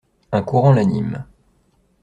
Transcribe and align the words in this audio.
Un 0.31 0.41
courant 0.41 0.73
l'anime. 0.73 1.27